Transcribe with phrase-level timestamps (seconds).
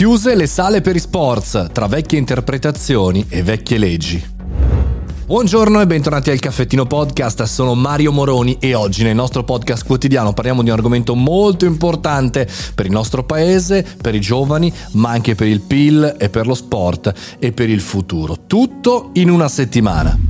[0.00, 4.24] Chiuse le sale per i sports, tra vecchie interpretazioni e vecchie leggi.
[5.26, 10.32] Buongiorno e bentornati al Caffettino Podcast, sono Mario Moroni e oggi nel nostro podcast quotidiano
[10.32, 15.34] parliamo di un argomento molto importante per il nostro paese, per i giovani, ma anche
[15.34, 18.46] per il PIL e per lo sport e per il futuro.
[18.46, 20.29] Tutto in una settimana.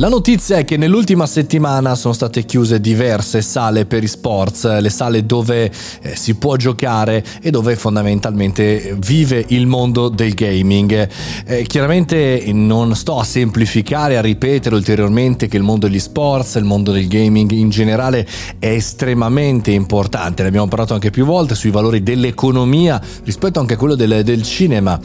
[0.00, 4.90] La notizia è che nell'ultima settimana sono state chiuse diverse sale per i sports, le
[4.90, 11.08] sale dove eh, si può giocare e dove fondamentalmente vive il mondo del gaming.
[11.44, 16.64] Eh, chiaramente non sto a semplificare, a ripetere ulteriormente che il mondo degli sports, il
[16.64, 18.24] mondo del gaming in generale
[18.60, 23.76] è estremamente importante, ne abbiamo parlato anche più volte sui valori dell'economia rispetto anche a
[23.76, 24.96] quello del, del cinema,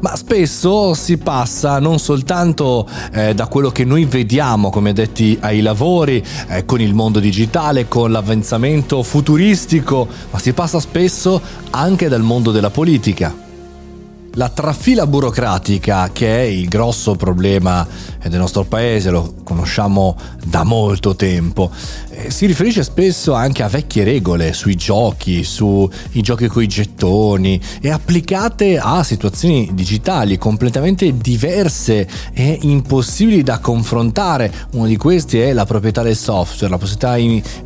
[0.00, 5.36] ma spesso si passa non soltanto eh, da quello che noi vediamo, vediamo come addetti
[5.42, 11.38] ai lavori, eh, con il mondo digitale, con l'avanzamento futuristico, ma si passa spesso
[11.68, 13.41] anche dal mondo della politica.
[14.36, 17.86] La trafila burocratica, che è il grosso problema
[18.26, 21.70] del nostro paese, lo conosciamo da molto tempo,
[22.08, 25.90] eh, si riferisce spesso anche a vecchie regole sui giochi, sui
[26.22, 34.50] giochi con i gettoni e applicate a situazioni digitali completamente diverse e impossibili da confrontare.
[34.72, 37.16] Uno di questi è la proprietà del software, la possibilità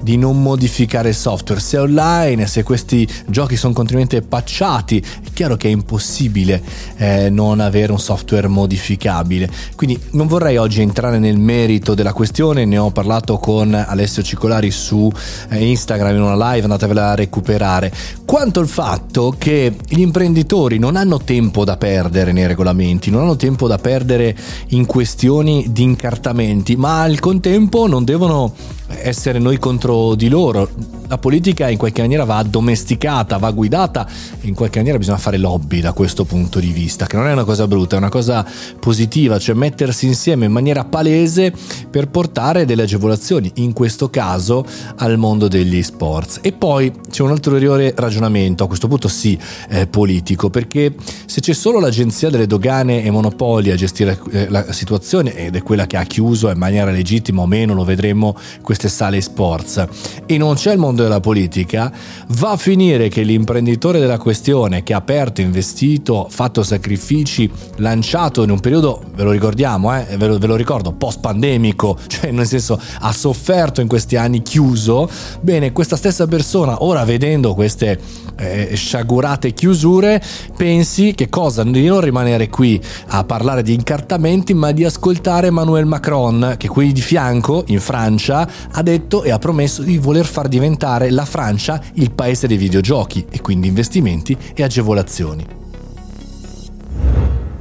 [0.01, 1.61] di non modificare il software.
[1.61, 6.56] Se online, se questi giochi sono continuamente patchati, è chiaro che è impossibile
[6.97, 9.51] eh, non avere un software modificabile.
[9.75, 14.71] Quindi non vorrei oggi entrare nel merito della questione, ne ho parlato con Alessio particolari
[14.71, 15.11] su
[15.49, 17.93] eh, Instagram in una live, andatevela a recuperare,
[18.25, 23.37] quanto il fatto che gli imprenditori non hanno tempo da perdere nei regolamenti, non hanno
[23.37, 24.37] tempo da perdere
[24.69, 28.55] in questioni di incartamenti, ma al contempo non devono
[28.89, 30.69] essere noi contro di loro.
[31.09, 34.09] La politica in qualche maniera va addomesticata, va guidata
[34.41, 37.33] e in qualche maniera bisogna fare lobby da questo punto di vista, che non è
[37.33, 38.45] una cosa brutta, è una cosa
[38.81, 41.53] positiva, cioè mettersi insieme in maniera palese
[41.89, 44.65] per portare delle agevolazioni, in questo caso
[44.97, 46.41] al mondo degli sports.
[46.43, 49.39] E poi c'è un ulteriore ragionamento, a questo punto sì,
[49.69, 50.93] eh, politico, perché
[51.27, 55.63] se c'è solo l'agenzia delle dogane e monopoli a gestire eh, la situazione ed è
[55.63, 59.87] quella che ha chiuso in maniera legittima o meno, lo vedremo queste sale sports
[60.27, 61.93] e non c'è il mondo della politica,
[62.29, 68.51] va a finire che l'imprenditore della questione che ha aperto, investito, fatto sacrifici, lanciato in
[68.51, 72.47] un periodo, ve lo ricordiamo, eh, ve, lo, ve lo ricordo, post pandemico, cioè nel
[72.47, 75.09] senso ha sofferto in questi anni chiuso,
[75.41, 77.99] bene, questa stessa persona ora vedendo queste
[78.37, 80.23] eh, sciagurate chiusure,
[80.57, 81.63] pensi che cosa?
[81.65, 86.93] Di non rimanere qui a parlare di incartamenti, ma di ascoltare Emmanuel Macron, che qui
[86.93, 90.49] di fianco, in Francia, ha detto e ha promesso di voler far
[90.87, 95.66] diventare la Francia il paese dei videogiochi e quindi investimenti e agevolazioni.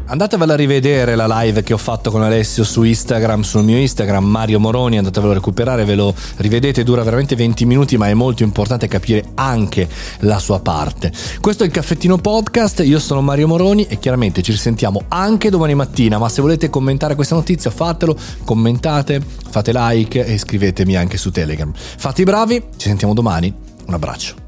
[0.07, 4.23] Andatevela a rivedere la live che ho fatto con Alessio su Instagram, sul mio Instagram,
[4.23, 8.43] Mario Moroni, andatevelo a recuperare, ve lo rivedete, dura veramente 20 minuti, ma è molto
[8.43, 9.89] importante capire anche
[10.19, 11.11] la sua parte.
[11.41, 15.73] Questo è il caffettino podcast, io sono Mario Moroni e chiaramente ci risentiamo anche domani
[15.73, 21.31] mattina, ma se volete commentare questa notizia fatelo, commentate, fate like e iscrivetemi anche su
[21.31, 21.73] Telegram.
[21.73, 23.51] Fate i bravi, ci sentiamo domani,
[23.87, 24.44] un abbraccio.